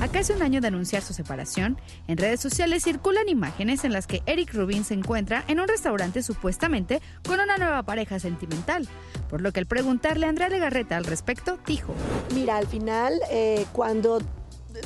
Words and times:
A 0.00 0.08
casi 0.08 0.32
un 0.32 0.40
año 0.40 0.62
de 0.62 0.68
anunciar 0.68 1.02
su 1.02 1.12
separación, 1.12 1.78
en 2.08 2.16
redes 2.16 2.40
sociales 2.40 2.84
circulan 2.84 3.28
imágenes 3.28 3.84
en 3.84 3.92
las 3.92 4.06
que 4.06 4.22
Eric 4.24 4.54
Rubin 4.54 4.82
se 4.82 4.94
encuentra 4.94 5.44
en 5.46 5.60
un 5.60 5.68
restaurante 5.68 6.22
supuestamente 6.22 7.02
con 7.28 7.38
una 7.38 7.58
nueva 7.58 7.82
pareja 7.82 8.18
sentimental, 8.18 8.88
por 9.28 9.42
lo 9.42 9.52
que 9.52 9.60
al 9.60 9.66
preguntarle 9.66 10.24
a 10.24 10.30
Andrea 10.30 10.48
Legarreta 10.48 10.96
al 10.96 11.04
respecto, 11.04 11.58
dijo, 11.66 11.92
Mira, 12.34 12.56
al 12.56 12.66
final, 12.66 13.12
eh, 13.30 13.66
cuando 13.72 14.22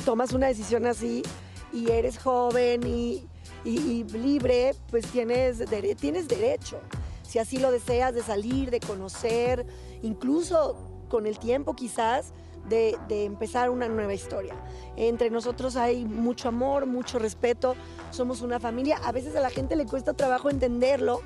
tomas 0.03 0.33
una 0.33 0.47
decisión 0.47 0.85
así 0.85 1.23
y 1.71 1.91
eres 1.91 2.17
joven 2.17 2.81
y, 2.85 3.25
libre, 3.63 4.75
pues 4.91 5.05
tienes, 5.07 5.63
tienes 5.97 6.27
derecho, 6.27 6.81
si 7.23 7.39
así 7.39 7.57
lo 7.57 7.71
deseas, 7.71 8.13
de 8.13 8.21
salir, 8.21 8.69
de 8.69 8.81
conocer, 8.81 9.65
incluso 10.01 11.05
con 11.07 11.25
el 11.25 11.39
tiempo 11.39 11.73
quizás, 11.73 12.33
de, 12.69 12.97
empezar 13.09 13.69
una 13.69 13.87
nueva 13.87 14.13
historia. 14.13 14.55
Entre 14.95 15.29
nosotros 15.29 15.75
hay 15.75 16.05
mucho 16.05 16.49
amor, 16.49 16.85
mucho 16.85 17.19
respeto, 17.19 17.75
somos 18.11 18.41
una 18.41 18.59
familia. 18.59 18.99
A 19.03 19.11
veces 19.11 19.35
a 19.35 19.39
la 19.39 19.49
gente 19.49 19.75
le 19.75 19.85
cuesta 19.85 20.13
trabajo 20.13 20.49
entenderlo, 20.49 21.21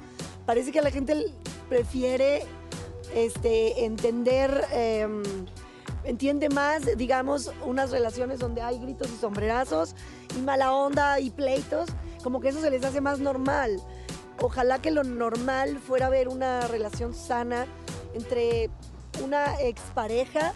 parece 0.45 0.71
que 0.71 0.81
la 0.81 0.91
gente 0.91 1.33
prefiere 1.69 2.45
este, 3.13 3.85
entender... 3.85 4.65
em, 4.71 5.23
entiende 6.05 6.49
más, 6.49 6.97
digamos, 6.97 7.51
unas 7.65 7.91
relaciones 7.91 8.39
donde 8.39 8.61
hay 8.61 8.79
gritos 8.79 9.09
y 9.11 9.17
sombrerazos 9.17 9.95
y 10.37 10.41
mala 10.41 10.73
onda 10.73 11.19
y 11.19 11.29
pleitos, 11.29 11.89
como 12.23 12.39
que 12.39 12.49
eso 12.49 12.61
se 12.61 12.71
les 12.71 12.83
hace 12.83 13.01
más 13.01 13.19
normal. 13.19 13.79
Ojalá 14.41 14.79
que 14.79 14.91
lo 14.91 15.03
normal 15.03 15.79
fuera 15.79 16.09
ver 16.09 16.29
una 16.29 16.61
relación 16.67 17.13
sana 17.13 17.65
entre 18.13 18.69
una 19.23 19.59
expareja 19.61 20.53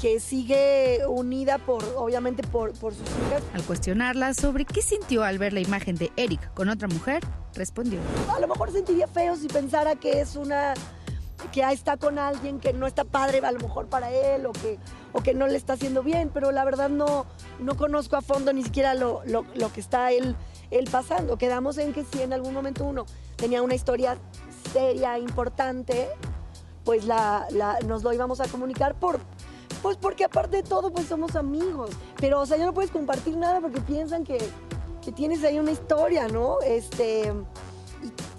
que 0.00 0.20
sigue 0.20 1.00
unida 1.08 1.58
por, 1.58 1.82
obviamente, 1.96 2.42
por, 2.42 2.72
por 2.74 2.92
sus 2.94 3.02
hijas. 3.08 3.42
al 3.54 3.62
cuestionarla 3.62 4.34
sobre 4.34 4.64
qué 4.64 4.82
sintió 4.82 5.24
al 5.24 5.38
ver 5.38 5.52
la 5.52 5.60
imagen 5.60 5.96
de 5.96 6.12
Eric 6.16 6.52
con 6.54 6.68
otra 6.68 6.86
mujer, 6.88 7.22
respondió. 7.54 7.98
A 8.34 8.38
lo 8.40 8.46
mejor 8.48 8.70
sentiría 8.72 9.06
feo 9.08 9.36
si 9.36 9.48
pensara 9.48 9.94
que 9.96 10.20
es 10.20 10.36
una 10.36 10.74
que 11.52 11.62
está 11.70 11.96
con 11.96 12.18
alguien 12.18 12.58
que 12.60 12.72
no 12.72 12.86
está 12.86 13.04
padre 13.04 13.40
a 13.44 13.52
lo 13.52 13.60
mejor 13.60 13.86
para 13.86 14.10
él 14.10 14.46
o 14.46 14.52
que, 14.52 14.78
o 15.12 15.22
que 15.22 15.32
no 15.34 15.46
le 15.46 15.56
está 15.56 15.74
haciendo 15.74 16.02
bien, 16.02 16.30
pero 16.32 16.50
la 16.50 16.64
verdad 16.64 16.88
no, 16.88 17.24
no 17.60 17.76
conozco 17.76 18.16
a 18.16 18.22
fondo 18.22 18.52
ni 18.52 18.62
siquiera 18.64 18.94
lo, 18.94 19.22
lo- 19.26 19.44
lo 19.54 19.72
que 19.72 19.80
está 19.80 20.10
él, 20.12 20.34
él 20.70 20.88
pasando. 20.90 21.36
Quedamos 21.38 21.78
en 21.78 21.92
que 21.92 22.04
si 22.04 22.22
en 22.22 22.32
algún 22.32 22.52
momento 22.52 22.84
uno 22.84 23.06
tenía 23.36 23.62
una 23.62 23.74
historia 23.74 24.16
seria, 24.72 25.18
importante, 25.18 26.08
pues 26.84 27.04
la, 27.04 27.46
la- 27.50 27.78
nos 27.86 28.02
lo 28.02 28.12
íbamos 28.12 28.40
a 28.40 28.48
comunicar 28.48 28.94
por... 28.94 29.20
Pues 29.86 29.98
porque 29.98 30.24
aparte 30.24 30.56
de 30.56 30.62
todo, 30.64 30.90
pues 30.90 31.06
somos 31.06 31.36
amigos. 31.36 31.90
Pero, 32.16 32.40
o 32.40 32.46
sea, 32.46 32.56
ya 32.56 32.66
no 32.66 32.74
puedes 32.74 32.90
compartir 32.90 33.36
nada 33.36 33.60
porque 33.60 33.80
piensan 33.80 34.24
que, 34.24 34.36
que 35.00 35.12
tienes 35.12 35.44
ahí 35.44 35.60
una 35.60 35.70
historia, 35.70 36.26
¿no? 36.26 36.60
Este, 36.60 37.32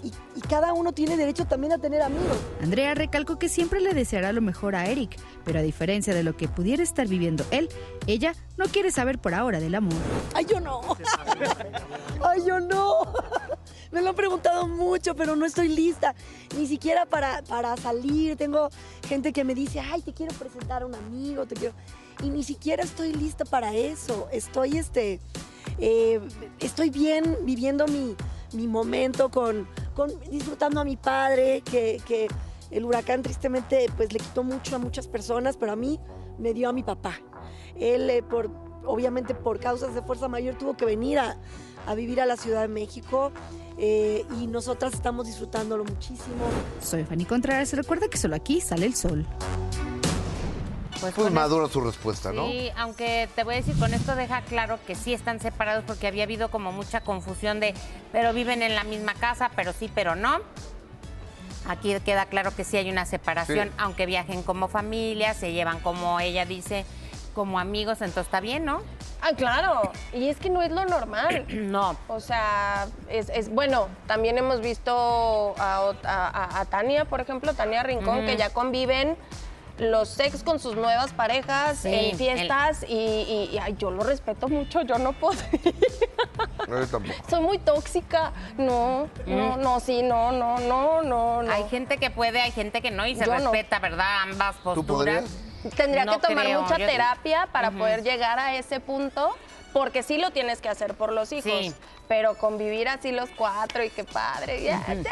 y, 0.02 0.12
cada 0.48 0.72
uno 0.72 0.92
tiene 0.92 1.16
derecho 1.16 1.44
también 1.46 1.72
a 1.74 1.78
tener 1.78 2.00
amigos. 2.00 2.38
Andrea 2.62 2.94
recalcó 2.94 3.38
que 3.38 3.48
siempre 3.48 3.80
le 3.80 3.92
deseará 3.92 4.32
lo 4.32 4.40
mejor 4.40 4.74
a 4.74 4.86
Eric, 4.86 5.18
pero 5.44 5.58
a 5.58 5.62
diferencia 5.62 6.14
de 6.14 6.22
lo 6.22 6.36
que 6.36 6.48
pudiera 6.48 6.82
estar 6.82 7.06
viviendo 7.06 7.44
él, 7.50 7.68
ella 8.06 8.34
no 8.56 8.64
quiere 8.66 8.90
saber 8.90 9.18
por 9.18 9.34
ahora 9.34 9.60
del 9.60 9.74
amor. 9.74 9.98
Ay, 10.34 10.46
yo 10.48 10.60
no. 10.60 10.80
Ay, 12.24 12.40
yo 12.46 12.60
no. 12.60 13.12
Me 13.90 14.02
lo 14.02 14.10
han 14.10 14.14
preguntado 14.14 14.66
mucho, 14.66 15.14
pero 15.14 15.36
no 15.36 15.44
estoy 15.44 15.68
lista. 15.68 16.14
Ni 16.56 16.66
siquiera 16.66 17.04
para, 17.04 17.42
para 17.42 17.76
salir. 17.76 18.36
Tengo 18.36 18.70
gente 19.06 19.32
que 19.32 19.44
me 19.44 19.54
dice, 19.54 19.80
ay, 19.80 20.02
te 20.02 20.12
quiero 20.12 20.34
presentar 20.34 20.82
a 20.82 20.86
un 20.86 20.94
amigo, 20.94 21.46
te 21.46 21.56
quiero. 21.56 21.74
Y 22.22 22.30
ni 22.30 22.42
siquiera 22.42 22.82
estoy 22.82 23.12
lista 23.12 23.44
para 23.44 23.74
eso. 23.74 24.28
Estoy, 24.32 24.78
este, 24.78 25.20
eh, 25.78 26.20
estoy 26.58 26.90
bien 26.90 27.36
viviendo 27.42 27.86
mi, 27.86 28.16
mi 28.52 28.66
momento 28.66 29.30
con, 29.30 29.68
disfrutando 30.06 30.80
a 30.80 30.84
mi 30.84 30.96
padre, 30.96 31.62
que, 31.62 32.28
el 32.70 32.84
huracán 32.84 33.22
tristemente 33.22 33.86
pues 33.96 34.12
le 34.12 34.18
quitó 34.18 34.44
mucho 34.44 34.76
a 34.76 34.78
muchas 34.78 35.08
personas, 35.08 35.56
pero 35.56 35.72
a 35.72 35.76
mí 35.76 35.98
me 36.38 36.52
dio 36.52 36.68
a 36.68 36.72
mi 36.72 36.82
papá. 36.82 37.18
Él, 37.76 38.10
eh, 38.10 38.22
obviamente 38.84 39.34
por 39.34 39.58
causas 39.58 39.94
de 39.94 40.02
fuerza 40.02 40.28
mayor, 40.28 40.56
tuvo 40.58 40.76
que 40.76 40.84
venir 40.84 41.18
a, 41.18 41.38
a 41.86 41.94
vivir 41.94 42.20
a 42.20 42.26
la 42.26 42.36
Ciudad 42.36 42.60
de 42.60 42.68
México 42.68 43.32
eh, 43.78 44.26
y 44.38 44.46
nosotras 44.48 44.92
estamos 44.92 45.26
disfrutándolo 45.26 45.84
muchísimo. 45.84 46.44
Soy 46.82 47.04
Fanny 47.04 47.24
Contreras, 47.24 47.72
recuerda 47.72 48.08
que 48.08 48.18
solo 48.18 48.36
aquí 48.36 48.60
sale 48.60 48.86
el 48.86 48.94
sol. 48.94 49.24
Pues, 51.00 51.14
Pues 51.14 51.30
madura 51.32 51.68
su 51.68 51.80
respuesta, 51.80 52.32
¿no? 52.32 52.46
Sí, 52.48 52.70
aunque 52.76 53.28
te 53.36 53.44
voy 53.44 53.54
a 53.54 53.56
decir, 53.58 53.78
con 53.78 53.94
esto 53.94 54.16
deja 54.16 54.40
claro 54.42 54.78
que 54.86 54.94
sí 54.96 55.14
están 55.14 55.38
separados 55.40 55.84
porque 55.86 56.06
había 56.08 56.24
habido 56.24 56.50
como 56.50 56.72
mucha 56.72 57.02
confusión 57.02 57.60
de, 57.60 57.72
pero 58.10 58.32
viven 58.32 58.62
en 58.62 58.74
la 58.74 58.82
misma 58.84 59.14
casa, 59.14 59.50
pero 59.54 59.72
sí, 59.72 59.90
pero 59.94 60.16
no. 60.16 60.38
Aquí 61.68 61.94
queda 62.00 62.26
claro 62.26 62.54
que 62.54 62.64
sí 62.64 62.76
hay 62.78 62.90
una 62.90 63.04
separación, 63.04 63.68
Sí. 63.68 63.74
aunque 63.78 64.06
viajen 64.06 64.42
como 64.42 64.68
familia, 64.68 65.34
se 65.34 65.52
llevan 65.52 65.80
como 65.80 66.18
ella 66.18 66.44
dice, 66.46 66.84
como 67.34 67.58
amigos, 67.60 67.98
entonces 68.00 68.24
está 68.24 68.40
bien, 68.40 68.64
¿no? 68.64 68.80
Ah, 69.20 69.30
claro. 69.36 69.92
Y 70.14 70.28
es 70.28 70.38
que 70.38 70.48
no 70.50 70.62
es 70.62 70.70
lo 70.70 70.84
normal. 70.86 71.44
No. 71.52 71.96
O 72.08 72.20
sea, 72.20 72.86
es, 73.08 73.28
es- 73.28 73.50
bueno, 73.50 73.88
también 74.06 74.38
hemos 74.38 74.60
visto 74.60 74.92
a, 75.58 75.82
ot- 75.82 76.04
a- 76.04 76.28
a- 76.28 76.60
a 76.60 76.64
Tania, 76.64 77.04
por 77.04 77.20
ejemplo, 77.20 77.52
Tania 77.54 77.82
Rincón, 77.82 78.24
que 78.26 78.36
ya 78.36 78.50
conviven 78.50 79.16
los 79.78 80.18
ex 80.20 80.42
con 80.42 80.58
sus 80.58 80.74
nuevas 80.76 81.12
parejas 81.12 81.78
Sí, 81.78 81.92
en 81.94 82.16
fiestas 82.18 82.84
y, 82.88 82.94
y- 82.94 83.50
y, 83.52 83.58
ay, 83.58 83.76
yo 83.78 83.90
lo 83.90 84.02
respeto 84.02 84.48
mucho, 84.48 84.82
yo 84.82 84.98
no 84.98 85.12
puedo. 85.12 85.40
No, 86.68 86.80
yo 86.80 86.86
tampoco. 86.86 87.14
Soy 87.30 87.40
muy 87.40 87.58
tóxica. 87.58 88.32
No, 88.56 89.08
no, 89.26 89.56
no, 89.56 89.80
sí, 89.80 90.02
no, 90.02 90.32
no, 90.32 90.58
no, 90.60 91.02
no, 91.02 91.42
no. 91.42 91.52
Hay 91.52 91.64
gente 91.68 91.98
que 91.98 92.10
puede, 92.10 92.40
hay 92.40 92.50
gente 92.50 92.82
que 92.82 92.90
no, 92.90 93.06
y 93.06 93.14
se 93.16 93.24
Yo 93.24 93.32
no. 93.38 93.52
respeta, 93.52 93.78
¿verdad? 93.78 94.22
Ambas 94.22 94.56
posturas. 94.56 95.24
Tendría 95.76 96.04
No 96.04 96.12
que 96.20 96.28
tomar 96.28 96.44
creo, 96.44 96.62
mucha 96.62 96.78
yo- 96.78 96.86
terapia 96.86 97.48
para 97.52 97.70
poder 97.70 98.02
llegar 98.02 98.38
a 98.38 98.54
ese 98.56 98.80
punto, 98.80 99.34
porque 99.72 100.02
sí 100.02 100.18
lo 100.18 100.30
tienes 100.30 100.60
que 100.60 100.68
hacer 100.68 100.94
por 100.94 101.12
los 101.12 101.32
hijos. 101.32 101.44
Sí. 101.44 101.74
Pero 102.08 102.34
convivir 102.34 102.88
así 102.88 103.12
los 103.12 103.28
cuatro 103.30 103.84
y 103.84 103.90
qué 103.90 104.04
padre. 104.04 104.62
ya, 104.62 104.78
no. 104.94 105.02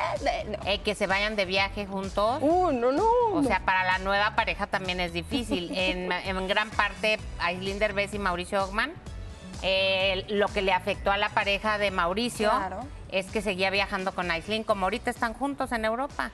Eh, 0.64 0.78
que 0.82 0.94
se 0.94 1.06
vayan 1.06 1.36
de 1.36 1.44
viaje 1.44 1.86
juntos. 1.86 2.38
Uh, 2.40 2.72
no, 2.72 2.90
no. 2.90 3.04
O 3.32 3.42
no. 3.42 3.48
sea, 3.48 3.60
para 3.64 3.84
la 3.84 3.98
nueva 3.98 4.34
pareja 4.34 4.66
también 4.66 5.00
es 5.00 5.12
difícil. 5.12 5.70
En, 5.76 6.10
en 6.10 6.48
gran 6.48 6.70
parte, 6.70 7.18
Aislinn 7.38 7.78
Derbez 7.78 8.14
y 8.14 8.18
Mauricio 8.18 8.64
Ogman, 8.64 8.92
eh, 9.62 10.24
lo 10.28 10.48
que 10.48 10.62
le 10.62 10.72
afectó 10.72 11.10
a 11.10 11.16
la 11.16 11.28
pareja 11.28 11.78
de 11.78 11.90
Mauricio 11.90 12.50
Claro. 12.50 12.86
Es 13.10 13.26
que 13.26 13.42
seguía 13.42 13.70
viajando 13.70 14.14
con 14.14 14.30
Aislinn, 14.30 14.64
como 14.64 14.86
ahorita 14.86 15.10
están 15.10 15.34
juntos 15.34 15.72
en 15.72 15.84
Europa. 15.84 16.30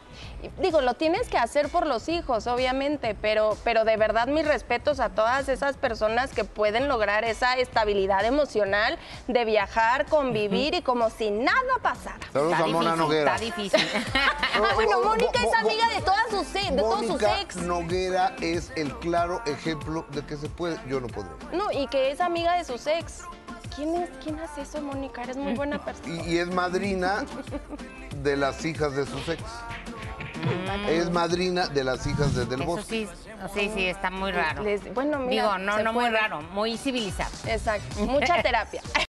Digo, 0.59 0.81
lo 0.81 0.95
tienes 0.95 1.29
que 1.29 1.39
hacer 1.39 1.69
por 1.69 1.87
los 1.87 2.09
hijos, 2.09 2.47
obviamente, 2.47 3.15
pero, 3.21 3.57
pero 3.65 3.85
de 3.85 3.97
verdad 3.97 4.27
mis 4.27 4.47
respetos 4.47 5.01
a 5.01 5.11
todas 5.11 5.49
esas 5.49 5.77
personas 5.77 6.33
que 6.33 6.45
pueden 6.45 6.89
lograr 6.89 7.25
esa 7.25 7.55
estabilidad 7.57 8.25
emocional 8.25 8.99
de 9.29 9.45
viajar, 9.45 10.07
convivir 10.07 10.75
y 10.75 10.83
como 10.83 11.11
si 11.11 11.31
nada 11.31 11.59
pasara. 11.83 12.19
Saludos 12.33 12.53
Está 12.53 12.65
a 12.65 12.69
Mona 12.69 12.93
difícil, 12.93 12.99
Noguera. 12.99 13.35
está 13.35 13.45
difícil. 13.45 13.89
Ah, 14.55 14.75
bueno, 14.75 15.03
Mónica 15.03 15.41
es 15.43 15.55
amiga 15.55 15.89
de 15.89 16.03
todas 16.03 16.29
sus, 16.31 16.53
de 16.53 16.77
todos 16.77 17.01
sus 17.01 17.09
Mónica 17.09 17.41
ex. 17.41 17.57
Noguera 17.57 18.37
es 18.43 18.71
el 18.77 18.93
claro 18.99 19.41
ejemplo 19.47 20.05
de 20.11 20.25
que 20.27 20.37
se 20.37 20.49
puede. 20.49 20.79
Yo 20.87 21.01
no 21.01 21.07
podré. 21.07 21.31
No, 21.53 21.73
y 21.73 21.87
que 21.87 22.11
es 22.11 22.21
amiga 22.21 22.53
de 22.59 22.65
sus 22.65 22.87
ex. 22.87 23.23
¿Quién, 23.77 23.95
es, 24.03 24.11
¿Quién 24.23 24.39
hace 24.41 24.63
eso, 24.63 24.81
Mónica? 24.83 25.23
Eres 25.23 25.37
muy 25.37 25.55
buena 25.55 25.85
persona. 25.85 26.23
Y, 26.27 26.35
y 26.35 26.39
es 26.39 26.53
madrina 26.53 27.25
de 28.17 28.37
las 28.37 28.65
hijas 28.65 28.95
de 28.95 29.07
sus 29.07 29.29
ex. 29.29 29.43
Es 30.89 31.11
madrina 31.11 31.69
de 31.69 31.85
las 31.85 32.07
hijas 32.07 32.35
de 32.35 32.45
Del 32.47 32.63
Eso 32.63 32.71
Bosque. 32.71 33.07
sí, 33.07 33.09
sí, 33.55 33.71
sí, 33.75 33.87
está 33.87 34.11
muy 34.11 34.33
raro. 34.33 34.63
Les- 34.63 34.93
bueno, 34.93 35.19
mira, 35.21 35.43
Digo, 35.45 35.59
no, 35.59 35.79
no 35.83 35.93
muy 35.93 36.09
raro, 36.11 36.43
muy 36.43 36.77
civilizado. 36.77 37.31
Exacto. 37.47 38.01
Mucha 38.07 38.43
terapia. 38.43 38.83